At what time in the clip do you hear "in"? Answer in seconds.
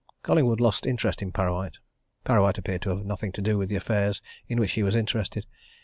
1.21-1.31, 4.47-4.59